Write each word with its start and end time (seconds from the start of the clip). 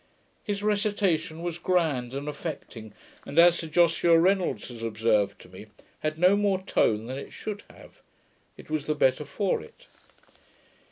His 0.43 0.63
recitation 0.63 1.43
was 1.43 1.59
grand 1.59 2.15
and 2.15 2.27
affecting, 2.27 2.91
and, 3.23 3.37
as 3.37 3.59
Sir 3.59 3.67
Joshua 3.67 4.17
Reynolds 4.17 4.69
has 4.69 4.81
observed 4.81 5.39
to 5.41 5.47
me, 5.47 5.67
had 5.99 6.17
no 6.17 6.35
more 6.35 6.59
tone 6.63 7.05
than 7.05 7.19
it 7.19 7.31
should 7.33 7.61
have: 7.69 8.01
it 8.57 8.67
was 8.67 8.87
the 8.87 8.95
better 8.95 9.25
for 9.25 9.61
it. 9.61 9.85